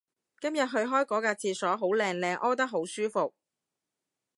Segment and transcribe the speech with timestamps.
[0.39, 3.35] 今日去開嗰格廁所好靚靚屙得好舒服